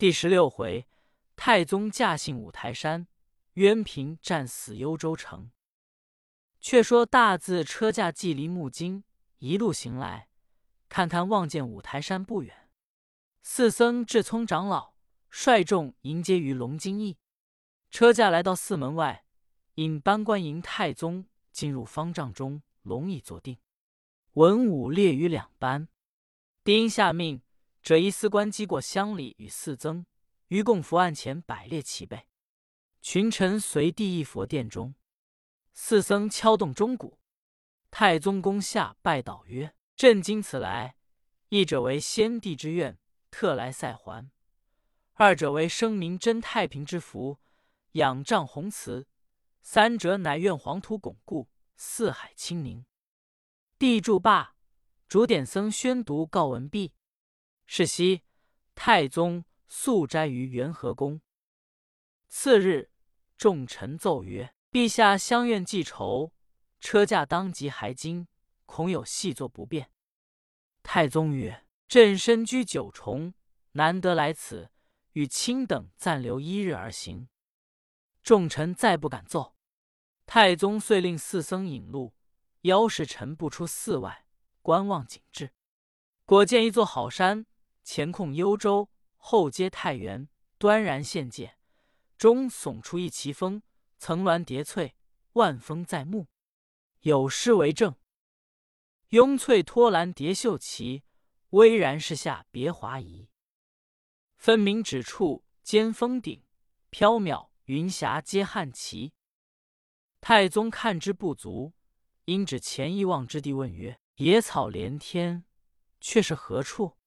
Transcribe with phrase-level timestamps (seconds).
[0.00, 0.88] 第十六回，
[1.36, 3.06] 太宗驾幸五台山，
[3.52, 5.50] 渊平战死幽州城。
[6.58, 9.04] 却说大字车驾既离木京，
[9.40, 10.30] 一路行来，
[10.88, 12.70] 看看望见五台山不远，
[13.42, 14.94] 四僧智聪长老
[15.28, 17.18] 率众迎接于龙津驿。
[17.90, 19.26] 车驾来到寺门外，
[19.74, 23.58] 引班官迎太宗进入方丈中，龙椅坐定。
[24.32, 25.88] 文武列于两班，
[26.64, 27.42] 帝因下命。
[27.82, 30.04] 这一司官击过乡里与四僧，
[30.48, 32.26] 于供佛案前摆列齐备。
[33.00, 34.94] 群臣随地一佛殿中，
[35.72, 37.18] 四僧敲动钟鼓。
[37.90, 40.96] 太宗宫下拜祷曰：“朕今此来，
[41.48, 42.98] 一者为先帝之愿，
[43.30, 44.30] 特来赛还；
[45.14, 47.40] 二者为生民真太平之福，
[47.92, 49.06] 仰仗宏慈；
[49.62, 52.84] 三者乃愿黄土巩固，四海清宁。”
[53.78, 54.54] 帝祝罢，
[55.08, 56.92] 主典僧宣读告文毕。
[57.72, 58.22] 是夕，
[58.74, 61.20] 太宗宿斋于元和宫。
[62.26, 62.90] 次日，
[63.36, 66.32] 众臣奏曰：“陛下相愿记仇，
[66.80, 68.26] 车驾当即还京，
[68.66, 69.92] 恐有细作不便。”
[70.82, 73.34] 太宗曰：“朕身居九重，
[73.74, 74.72] 难得来此，
[75.12, 77.28] 与卿等暂留一日而行。”
[78.24, 79.54] 众臣再不敢奏。
[80.26, 82.14] 太宗遂令四僧引路，
[82.62, 84.26] 邀使臣不出寺外，
[84.60, 85.52] 观望景致。
[86.24, 87.46] 果见一座好山。
[87.82, 90.28] 前控幽州，后接太原，
[90.58, 91.56] 端然现界，
[92.16, 93.62] 中耸出一奇峰，
[93.98, 94.94] 层峦叠翠，
[95.32, 96.28] 万峰在目，
[97.00, 97.94] 有诗为证
[99.10, 101.02] ：“拥翠托兰叠秀奇，
[101.50, 103.28] 巍然势下别华夷。
[104.36, 106.44] 分明指处尖峰顶，
[106.90, 109.12] 缥缈云霞接汉旗。”
[110.20, 111.72] 太宗看之不足，
[112.26, 115.44] 因指前一望之地问曰：“野草连天，
[115.98, 116.98] 却是何处？”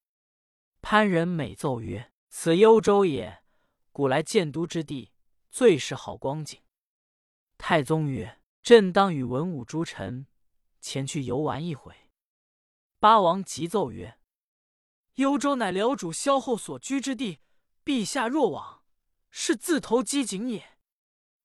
[0.85, 3.41] 潘仁美奏曰：“此幽州也，
[3.93, 5.13] 古来建都之地，
[5.49, 6.61] 最是好光景。”
[7.57, 10.27] 太宗曰：“朕当与文武诸臣
[10.81, 11.95] 前去游玩一回。”
[12.99, 14.19] 八王急奏曰
[15.15, 17.39] ：“幽州乃辽主萧后所居之地，
[17.85, 18.83] 陛下若往，
[19.29, 20.77] 是自投机井也。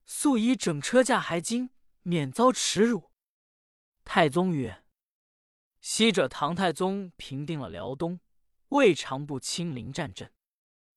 [0.05, 1.71] 素以整车驾还京，
[2.03, 3.13] 免遭耻辱。”
[4.05, 4.85] 太宗曰
[5.81, 8.19] ：“昔者唐太宗平定了辽东。”
[8.69, 10.33] 未尝不亲临战阵，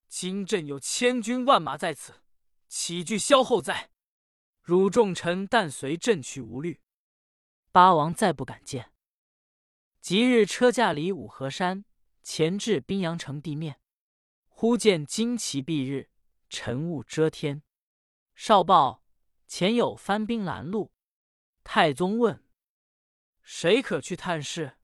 [0.08, 2.22] 今朕有千军万马在此，
[2.68, 3.92] 岂惧萧后哉？
[4.62, 6.82] 汝众臣但随朕去，无虑。
[7.72, 8.92] 八王再不敢见。
[10.02, 11.86] 即日车驾离五河山，
[12.22, 13.80] 前至宾阳城地面，
[14.48, 16.10] 忽见旌旗蔽日，
[16.50, 17.64] 晨雾遮天。
[18.36, 19.04] 少报
[19.48, 20.92] 前有番兵拦路。
[21.64, 22.44] 太宗问
[23.42, 24.78] ：“谁可去探视？”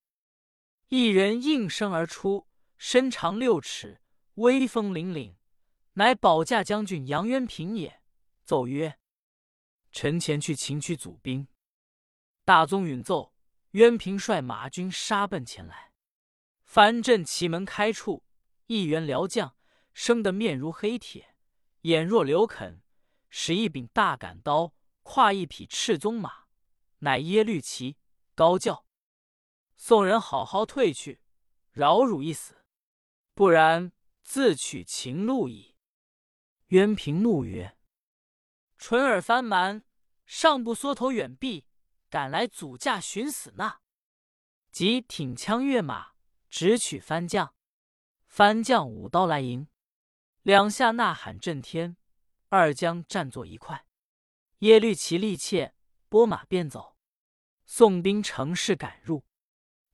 [0.88, 2.47] 一人应声而出。
[2.78, 4.02] 身长六尺，
[4.36, 5.36] 威风凛凛，
[5.94, 8.02] 乃保驾将军杨渊平也。
[8.44, 9.00] 奏曰
[9.92, 11.48] ：“臣前去擒取祖兵。”
[12.46, 13.34] 大宗允奏，
[13.72, 15.92] 渊平率马军杀奔前来。
[16.64, 18.24] 藩镇旗门开处，
[18.68, 19.58] 一员辽将
[19.94, 21.36] 生得面如黑铁，
[21.82, 22.82] 眼若流肯，
[23.30, 26.46] 使一柄大杆刀，跨一匹赤鬃马，
[27.00, 27.98] 乃耶律齐，
[28.36, 28.86] 高叫
[29.76, 31.22] ：“宋人好好退去，
[31.72, 32.56] 饶汝一死！”
[33.38, 33.92] 不然，
[34.24, 35.76] 自取秦路矣。
[36.70, 37.78] 渊平怒曰
[38.80, 39.84] ：“唇耳藩蛮，
[40.26, 41.68] 尚不缩头远避，
[42.10, 43.82] 敢来阻驾寻死呐！”
[44.74, 46.14] 即挺枪跃马，
[46.50, 47.54] 直取番将。
[48.26, 49.68] 番将舞刀来迎，
[50.42, 51.96] 两下呐喊震天，
[52.50, 53.86] 二将战作一块。
[54.62, 55.76] 耶律齐力怯，
[56.10, 56.98] 拨马便走。
[57.68, 59.24] 宋兵乘势赶入，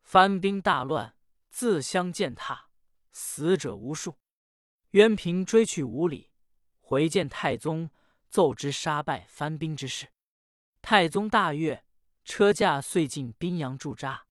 [0.02, 1.18] 番兵大乱，
[1.50, 2.70] 自相践踏。
[3.14, 4.18] 死者无数，
[4.90, 6.32] 渊平追去五里，
[6.82, 7.92] 回见太宗，
[8.28, 10.08] 奏知杀败番兵之事。
[10.82, 11.86] 太宗大悦，
[12.26, 14.26] 车驾遂进宾阳驻扎。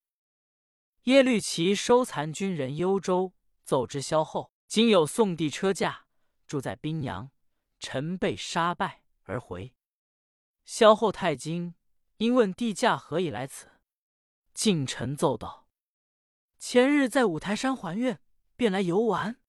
[1.04, 3.32] 耶律齐收残军人幽州，
[3.64, 6.06] 奏知萧后，今有宋帝车驾
[6.46, 7.30] 住在宾阳，
[7.78, 9.74] 臣被杀败而回。
[10.64, 11.74] 萧后太惊，
[12.16, 13.68] 因问帝驾何以来此，
[14.52, 15.68] 近臣奏道：
[16.58, 18.20] 前日在五台山还愿。
[18.62, 19.40] 便来游玩。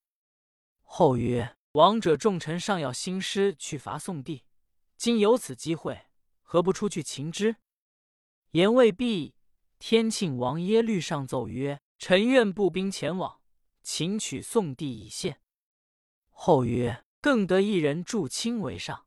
[0.82, 4.44] 后曰：“王者众臣尚要兴师去伐宋帝，
[4.98, 6.08] 今有此机会，
[6.42, 7.58] 何不出去擒之？”
[8.54, 9.36] 言未毕，
[9.78, 13.40] 天庆王耶律上奏曰：“臣愿步兵前往，
[13.84, 15.40] 擒取宋帝以献。”
[16.34, 19.06] 后曰：“更得一人助卿为上。”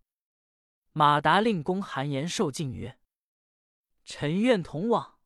[0.94, 3.00] 马达令公韩延寿进曰
[4.06, 5.19] ：“臣愿同往。”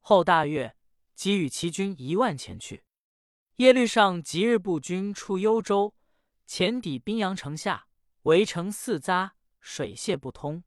[0.00, 0.76] 后大悦，
[1.14, 2.84] 即与其军一万前去。
[3.58, 5.92] 耶律上即日步军出幽州，
[6.46, 7.88] 前抵宾阳城下，
[8.22, 10.62] 围城四匝，水泄不通。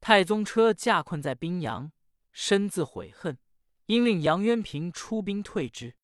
[0.00, 1.90] 太宗车驾困在宾阳，
[2.30, 3.38] 深自悔恨，
[3.86, 5.96] 因令杨渊平出兵退之。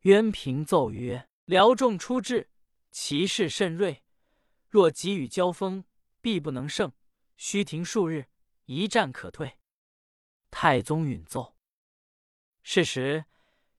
[0.00, 2.50] 渊平奏曰：“辽众出至，
[2.90, 4.04] 其势甚锐，
[4.68, 5.84] 若急与交锋，
[6.20, 6.92] 必不能胜。
[7.38, 8.26] 须停数日，
[8.66, 9.56] 一战可退。”
[10.52, 11.56] 太宗允奏。
[12.62, 13.24] 是时，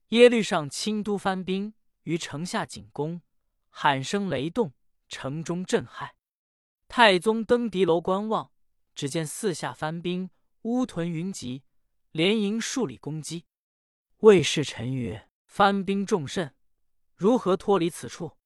[0.10, 1.74] 耶律上清都藩兵
[2.04, 3.22] 于城下紧攻。
[3.70, 4.74] 喊声雷动，
[5.08, 6.16] 城中震撼。
[6.88, 8.52] 太宗登敌楼观望，
[8.96, 10.32] 只见四下藩兵
[10.64, 11.64] 乌屯云集，
[12.12, 13.46] 连营数里攻击。
[14.22, 16.56] 魏士臣曰：“藩兵众甚，
[17.16, 18.38] 如何脱离此处？”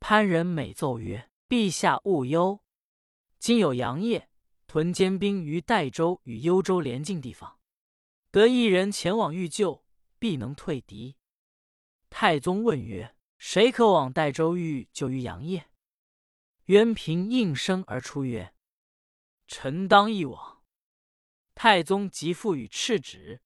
[0.00, 2.62] 潘仁美奏曰：“陛下勿忧，
[3.38, 4.30] 今有杨业
[4.66, 7.58] 屯坚兵于代州与幽州连境地方，
[8.30, 9.84] 得一人前往御救，
[10.18, 11.16] 必能退敌。”
[12.10, 13.14] 太宗问曰。
[13.38, 15.70] 谁可往代州欲救于杨业？
[16.64, 18.52] 渊平应声而出曰
[19.46, 20.64] ：“臣当一往。”
[21.54, 23.40] 太宗即复予敕旨。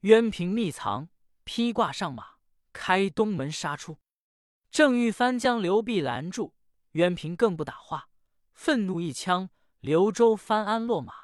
[0.00, 1.08] 渊平密藏，
[1.44, 2.34] 披挂上马，
[2.74, 3.98] 开东门杀出。
[4.70, 6.54] 正欲翻将刘弼拦住，
[6.90, 8.10] 渊平更不打话，
[8.52, 9.48] 愤怒一枪，
[9.80, 11.14] 刘州翻鞍落马。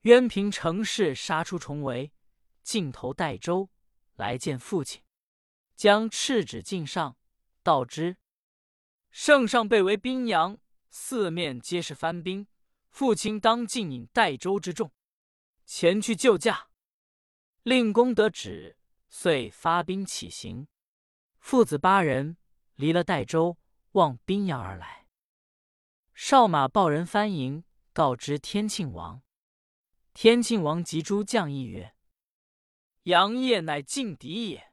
[0.00, 2.12] 渊平乘势杀出重围，
[2.64, 3.70] 尽投代州，
[4.16, 5.02] 来见父亲。
[5.74, 7.16] 将赤旨敬上，
[7.62, 8.16] 道之：
[9.10, 10.58] 圣上被围宾阳，
[10.90, 12.46] 四面皆是藩兵，
[12.88, 14.92] 父亲当尽引代州之众
[15.64, 16.68] 前去救驾。
[17.62, 18.76] 令公得旨，
[19.08, 20.68] 遂发兵起行。
[21.38, 22.36] 父子八人
[22.74, 23.58] 离了代州，
[23.92, 25.06] 望宾阳而来。
[26.14, 29.22] 少马报人番营，告知天庆王。
[30.14, 31.91] 天庆王及诸将议曰
[33.04, 34.72] ：“杨业乃劲敌也。”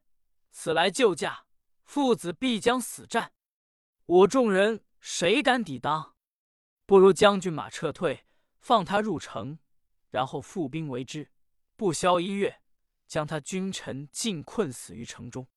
[0.52, 1.46] 此来救驾，
[1.84, 3.34] 父子必将死战。
[4.06, 6.16] 我众人谁敢抵当？
[6.86, 8.26] 不如将军马撤退，
[8.60, 9.60] 放他入城，
[10.10, 11.32] 然后复兵为之。
[11.76, 12.62] 不消一月，
[13.08, 15.48] 将他君臣尽困死于城中。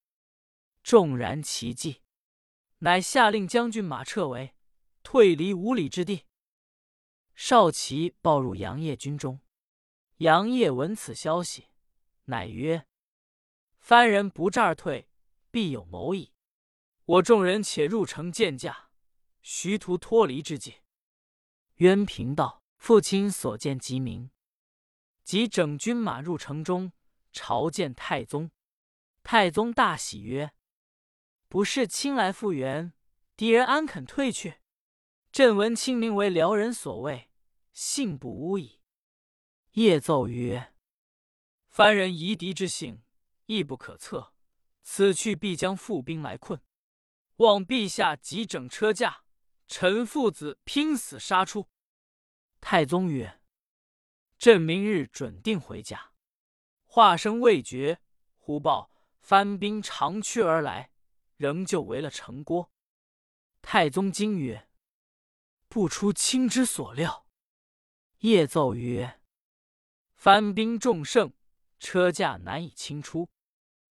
[0.83, 2.03] 众然其计，
[2.79, 4.55] 乃下令将军马撤围，
[5.03, 6.27] 退离五里之地。
[7.35, 9.41] 少奇报入杨业军中，
[10.19, 11.69] 杨业闻此消息，
[12.25, 12.87] 乃曰。
[13.79, 15.09] 番人不战而退，
[15.51, 16.33] 必有谋矣。
[17.05, 18.91] 我众人且入城见驾，
[19.43, 20.77] 徐图脱离之计。
[21.77, 24.31] 渊平道：“父亲所见极明。”
[25.25, 26.93] 即整军马入城中，
[27.33, 28.53] 朝见太宗。
[29.25, 30.53] 太宗大喜曰
[31.49, 32.93] ：“不是亲来复援，
[33.37, 34.61] 敌人安肯退去？
[35.33, 37.31] 朕闻亲名为辽人所为，
[37.73, 38.81] 信不污矣。”
[39.73, 40.72] 夜奏曰
[41.73, 43.03] ：“番人夷敌之性。”
[43.47, 44.33] 亦不可测，
[44.83, 46.63] 此去必将复兵来困，
[47.37, 49.25] 望陛下急整车驾，
[49.67, 51.69] 臣父子拼死杀出。
[52.61, 53.41] 太宗曰
[54.39, 56.13] ：“朕明日准定回家。”
[56.87, 58.01] 话声未绝，
[58.37, 60.93] 忽报番兵长驱而来，
[61.37, 62.73] 仍旧围了城郭。
[63.61, 64.69] 太宗惊曰
[65.69, 67.27] ：“不出卿之所料。”
[68.21, 69.21] 夜奏曰
[70.15, 71.35] ：“番兵众盛。”
[71.83, 73.29] 车驾难以清出，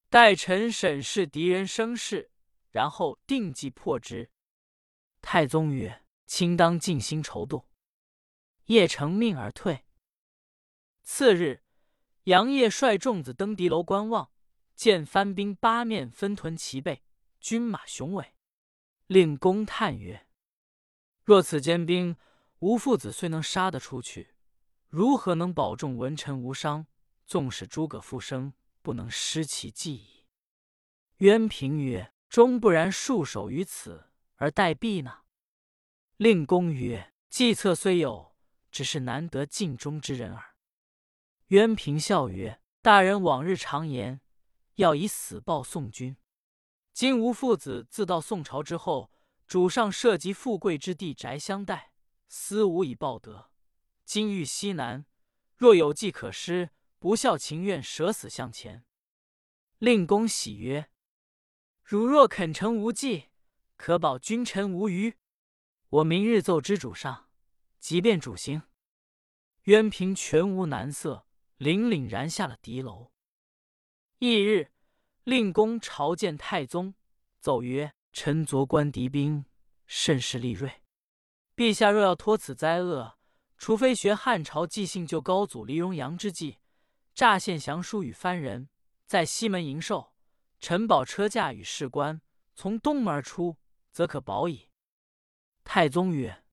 [0.09, 2.31] 待臣审视敌人声势，
[2.69, 4.31] 然后定计破之。
[5.21, 7.67] 太宗曰：“卿当静心筹度。”
[8.67, 9.85] 叶成命而退。
[11.03, 11.63] 次日，
[12.23, 14.31] 杨业率众子登敌楼观望，
[14.73, 17.03] 见番兵八面分屯齐备，
[17.41, 18.33] 军马雄伟，
[19.07, 20.27] 令公叹曰
[21.25, 22.15] ：“若此坚兵，
[22.59, 24.33] 吾父子虽能杀得出去，
[24.87, 26.87] 如何能保众文臣无伤？”
[27.31, 30.25] 纵使诸葛复生，不能失其计矣。
[31.19, 35.19] 渊平曰：“终不然，束手于此而待毙呢？”
[36.17, 38.35] 令公曰：“计策虽有，
[38.69, 40.57] 只是难得尽忠之人耳。”
[41.47, 44.19] 渊平笑曰：“大人往日常言，
[44.75, 46.17] 要以死报宋君。
[46.91, 49.09] 今吾父子自到宋朝之后，
[49.47, 51.93] 主上涉及富贵之地宅相待，
[52.27, 53.51] 思无以报德。
[54.03, 55.05] 今欲西南，
[55.55, 58.85] 若有计可施。”不孝情愿舍死向前，
[59.79, 60.91] 令公喜曰
[61.81, 63.29] ：“汝若肯成无忌，
[63.75, 65.15] 可保君臣无虞。
[65.89, 67.27] 我明日奏知主上，
[67.79, 68.61] 即便主行。”
[69.65, 71.25] 渊平全无难色，
[71.57, 73.11] 凛凛然下了敌楼。
[74.19, 74.71] 翌日，
[75.23, 76.93] 令公朝见太宗，
[77.39, 79.45] 奏曰：“臣昨观敌兵，
[79.87, 80.83] 甚是利锐。
[81.55, 83.17] 陛下若要脱此灾厄，
[83.57, 86.59] 除非学汉朝即兴救高祖黎荣阳之计。”
[87.13, 88.69] 诈献降书与藩人，
[89.05, 90.13] 在西门迎寿。
[90.59, 92.21] 臣保车驾与士官
[92.53, 93.57] 从东门而出，
[93.91, 94.69] 则可保矣。
[95.63, 96.43] 太宗曰：“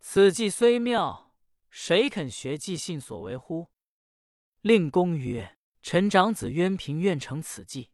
[0.00, 1.34] 此计虽妙，
[1.68, 3.70] 谁肯学计信所为乎？”
[4.62, 7.90] 令公曰：“臣长子渊平愿成此计，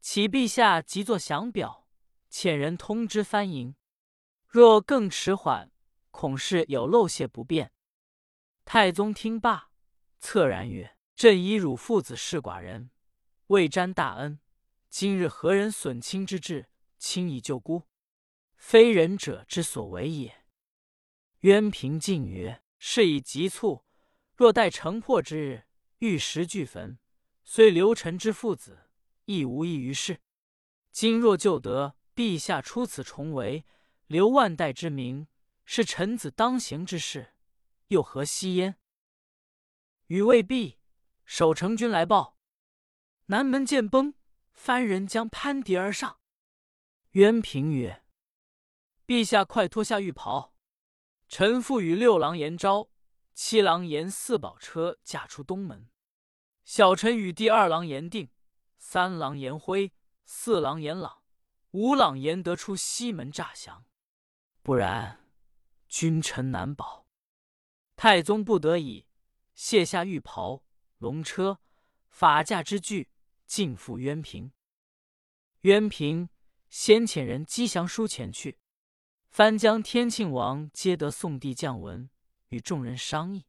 [0.00, 1.86] 启陛下即作降表，
[2.28, 3.76] 遣人通知藩营。
[4.48, 5.70] 若更迟缓，
[6.10, 7.72] 恐是有漏泄不便。”
[8.66, 9.69] 太宗听罢，
[10.20, 12.90] 恻然曰：“朕以汝父子侍寡人，
[13.46, 14.38] 未沾大恩，
[14.90, 17.88] 今日何人损亲之志，轻易救孤？
[18.56, 20.44] 非仁者之所为也。”
[21.40, 23.84] 渊平进曰：“事已急促，
[24.36, 25.64] 若待城破之日，
[25.98, 26.98] 玉石俱焚，
[27.42, 28.90] 虽留臣之父子，
[29.24, 30.20] 亦无益于事。
[30.92, 33.64] 今若救得，陛下出此重围，
[34.06, 35.26] 留万代之名，
[35.64, 37.32] 是臣子当行之事，
[37.88, 38.76] 又何惜焉？”
[40.10, 40.76] 语未毕，
[41.24, 42.36] 守城军来报：
[43.26, 44.14] 南门见崩，
[44.50, 46.18] 番人将攀敌而上。
[47.12, 48.02] 渊平曰
[49.06, 50.52] ：“陛下快脱下玉袍。”
[51.30, 52.90] 臣父与六郎言昭、
[53.34, 55.88] 七郎言四宝车驾出东门，
[56.64, 58.30] 小臣与第二郎言定、
[58.78, 59.92] 三郎言辉、
[60.24, 61.22] 四郎言朗、
[61.70, 63.84] 五郎言德出西门诈降。
[64.64, 65.30] 不然，
[65.86, 67.06] 君臣难保。
[67.94, 69.06] 太宗不得已，
[69.62, 70.64] 卸下玉袍、
[70.96, 71.60] 龙车、
[72.08, 73.10] 法驾之具，
[73.44, 74.52] 尽赴渊平。
[75.60, 76.30] 渊平
[76.70, 78.58] 先遣人击降书前去。
[79.28, 82.08] 藩将天庆王接得宋帝降文，
[82.48, 83.44] 与众人商议。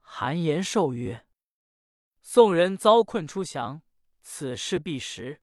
[0.00, 1.24] 韩延寿曰
[2.20, 3.82] ：“宋人遭困出降，
[4.20, 5.40] 此事必实。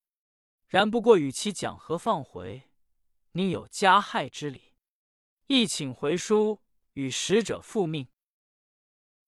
[0.68, 2.70] 然不过与其讲和放回，
[3.32, 4.74] 宁有加害之理？
[5.48, 6.62] 亦请回书
[6.96, 8.10] 与使者复命。”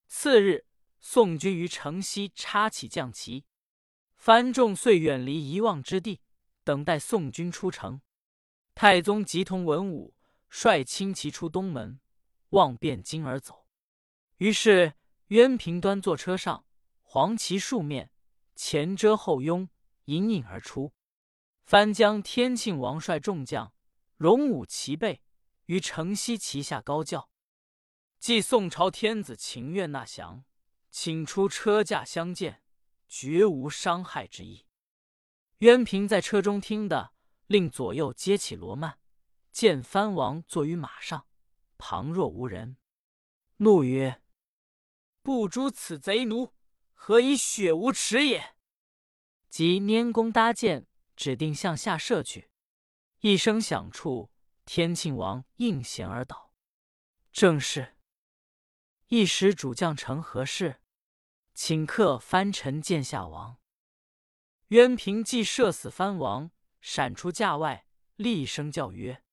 [0.08, 0.66] 次日，
[1.00, 3.46] 宋军于城西插起将旗，
[4.16, 6.22] 藩众遂远离遗忘之地，
[6.64, 8.02] 等待宋军出城。
[8.74, 10.14] 太宗即同文武。
[10.50, 12.00] 率轻骑出东门，
[12.52, 13.68] 望汴京而走。
[14.38, 14.94] 于是
[15.28, 16.66] 渊平端坐车上，
[17.02, 18.12] 黄旗数面，
[18.56, 19.68] 前遮后拥，
[20.06, 20.94] 隐隐而出。
[21.66, 23.74] 藩将天庆王率众将，
[24.16, 25.22] 戎武齐备，
[25.66, 27.30] 于城西旗下高叫
[28.20, 30.44] ：“既宋朝天子情愿纳降，
[30.90, 32.62] 请出车驾相见，
[33.08, 34.66] 绝无伤害之意。”
[35.60, 37.14] 渊平在车中听得，
[37.48, 39.00] 令左右接起罗幔。
[39.52, 41.26] 见藩王坐于马上，
[41.80, 42.78] 旁若无人，
[43.58, 44.22] 怒曰
[45.24, 46.54] ：“不诛此贼奴，
[46.94, 48.56] 何以血无耻也？”
[49.50, 52.52] 即拈弓搭箭，指定向下射去。
[53.22, 54.30] 一声响处，
[54.64, 56.52] 天庆王应弦而倒。
[57.32, 57.97] 正是
[59.10, 60.82] 一时主将成何事？
[61.56, 63.58] 顷刻藩臣见下亡。
[64.68, 67.88] 渊平既射死藩王，闪出驾外，
[68.18, 69.24] 厉声叫曰：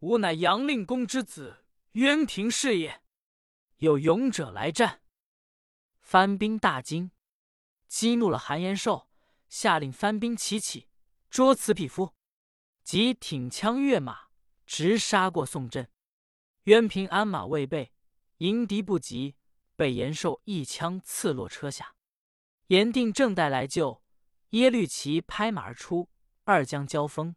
[0.00, 3.02] 吾乃杨令公之子渊平是也，
[3.78, 5.00] 有勇者来战。
[5.98, 7.12] 藩兵大惊，
[7.88, 9.08] 激怒了韩延寿，
[9.48, 10.88] 下令藩兵齐起，
[11.30, 12.14] 捉此匹夫。
[12.84, 14.28] 即挺枪跃马，
[14.66, 15.90] 直杀过宋阵。
[16.64, 17.94] 渊平鞍马未备，
[18.42, 19.36] 迎敌不及，
[19.76, 21.94] 被延寿一枪刺落车下。
[22.66, 24.02] 严定正待来救，
[24.50, 26.08] 耶律齐拍马而出，
[26.42, 27.36] 二将交锋。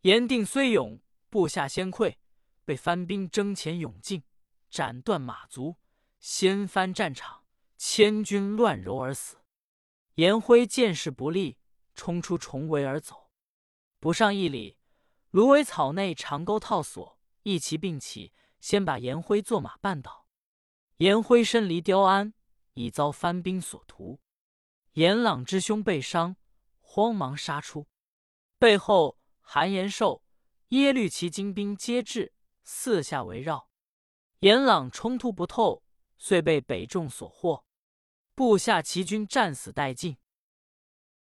[0.00, 1.00] 严定虽勇。
[1.30, 2.16] 部下先溃，
[2.64, 4.24] 被番兵争前勇进，
[4.70, 5.76] 斩断马足，
[6.18, 7.44] 掀翻战场，
[7.76, 9.38] 千军乱糅而死。
[10.14, 11.58] 颜辉见势不利，
[11.94, 13.30] 冲出重围而走，
[13.98, 14.78] 不上一里，
[15.30, 20.23] 芦苇草内长钩套索，一骑并起，先把颜辉坐马绊倒。
[20.98, 22.32] 颜辉身离雕鞍，
[22.74, 24.20] 已遭番兵所屠。
[24.92, 26.36] 颜朗之兄被伤，
[26.80, 27.88] 慌忙杀出，
[28.58, 30.22] 背后韩延寿。
[30.68, 32.32] 耶律齐精兵皆至，
[32.62, 33.68] 四下围绕。
[34.40, 35.82] 颜朗冲突不透，
[36.16, 37.64] 遂被北众所获。
[38.34, 40.16] 部下齐军战死殆尽。